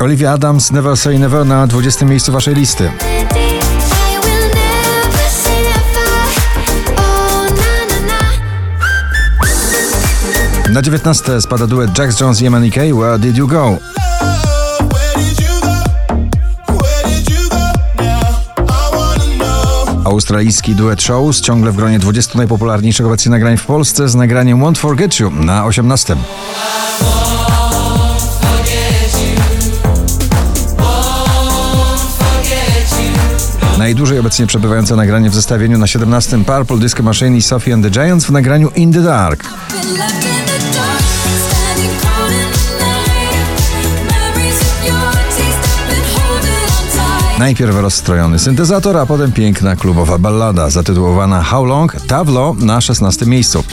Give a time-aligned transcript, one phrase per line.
[0.00, 2.06] Olivia Adams, Never Say Never na 20.
[2.06, 2.84] miejscu waszej listy.
[2.84, 2.90] Na
[7.88, 8.00] na
[10.68, 10.72] na.
[10.72, 13.56] Na 19 spada duet Jax Jones i MNK, Where Did You Go?
[13.58, 13.78] Where
[15.16, 15.40] did
[17.30, 17.60] you go?
[20.04, 24.78] Australijski duet Shows ciągle w gronie 20 najpopularniejszych obecnie nagrań w Polsce z nagraniem Won't
[24.78, 26.16] Forget You na 18.
[33.80, 37.90] Najdłużej obecnie przebywające nagranie w zestawieniu na 17 Purple Disco Machine i Sophie and the
[37.90, 39.44] Giants w nagraniu In the Dark.
[47.38, 51.96] Najpierw rozstrojony syntezator, a potem piękna klubowa ballada zatytułowana How Long?
[52.06, 53.64] Tablo na 16 miejscu.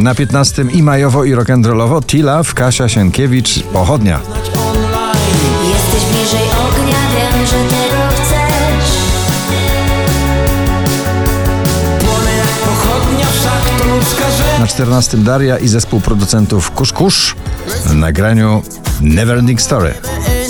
[0.00, 4.20] Na 15 i majowo i rock'n'rollowo Tila w Kasia Sienkiewicz Pochodnia.
[5.68, 8.90] Jesteś bliżej ognia, wiem, że tego chcesz.
[11.98, 14.60] Płonę jak pochodnia, wszak to ludzka rzecz.
[14.60, 17.36] Na 14 Daria i zespół producentów Kusz Kusz
[17.86, 18.62] w nagraniu
[19.00, 19.94] Neverending Story.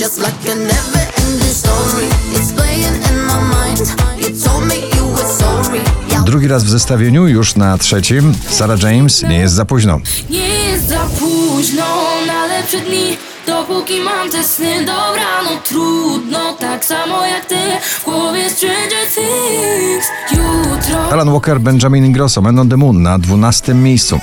[0.00, 2.06] Just like a never ending story.
[2.34, 3.80] It's playing in my mind.
[4.20, 4.89] You told me
[6.24, 10.00] Drugi raz w zestawieniu, już na trzecim, Sarah James, nie jest za późno.
[10.30, 11.84] Nie jest za późno
[12.26, 17.56] na lepsze dni Dopóki mam te sny, dobra, no trudno Tak samo jak ty,
[18.00, 23.74] w głowie Stranger Things Jutro Alan Walker, Benjamin Ingrosso, Man on the Moon na 12
[23.74, 24.20] miejscu.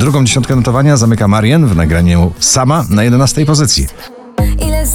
[0.00, 3.86] Drugą dziesiątkę notowania zamyka Marien w nagraniu Sama na 11 pozycji.
[4.66, 4.86] Ile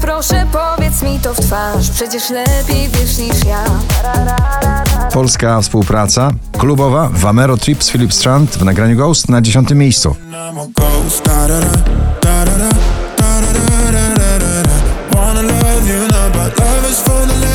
[0.00, 3.64] proszę powiedz mi to w twarz, przecież lepiej wiesz niż ja.
[5.12, 10.16] Polska współpraca klubowa Vamero Trip z Philip Strand w nagraniu Ghost na 10 miejscu.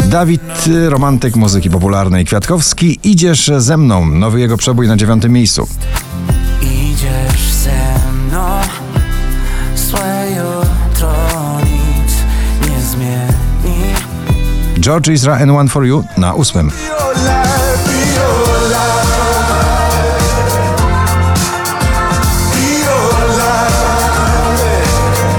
[0.05, 0.41] Dawid,
[0.89, 4.05] romantyk muzyki popularnej Kwiatkowski, idziesz ze mną.
[4.05, 5.67] Nowy jego przebój na dziewiątym miejscu.
[7.13, 8.61] Idziesz ze mną,
[9.75, 11.13] złe jutro
[11.63, 12.13] nic
[12.69, 13.93] nie zmieni.
[14.79, 16.71] George Ezra and One for You na 8.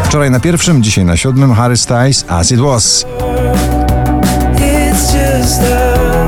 [0.04, 3.06] Wczoraj na pierwszym, dzisiaj na siódmym Harry Styles As It Was.
[4.56, 6.23] It's just us.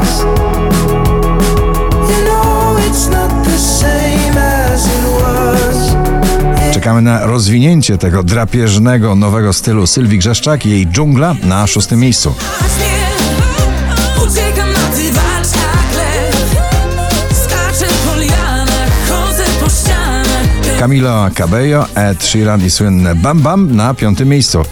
[6.87, 12.35] Czekamy na rozwinięcie tego drapieżnego nowego stylu Sylwii Grzeszczak i jej dżungla na szóstym miejscu.
[20.79, 24.63] Camilo Cabello, Ed Sheeran i słynne Bam Bam na piątym miejscu.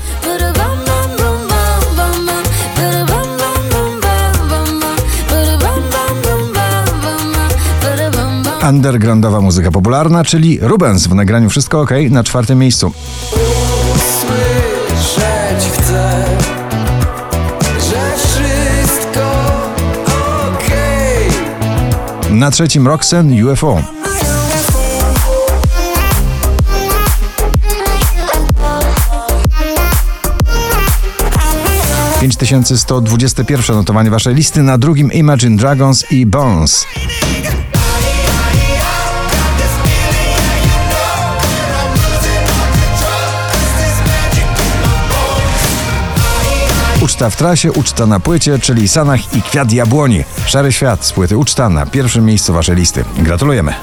[8.68, 12.92] Undergroundowa muzyka popularna, czyli Rubens w nagraniu Wszystko OK na czwartym miejscu.
[15.72, 16.24] Chcę,
[17.90, 19.20] że wszystko.
[22.30, 23.82] Na trzecim Roxen UFO.
[32.20, 36.86] Pięć tysięcy sto dwudzieste pierwsze notowanie waszej listy, na drugim Imagine Dragons i Bones.
[47.14, 50.24] Uczta w trasie, uczta na płycie, czyli Sanach i Kwiat Jabłoni.
[50.46, 53.04] Szary Świat z płyty Uczta na pierwszym miejscu waszej listy.
[53.18, 53.74] Gratulujemy.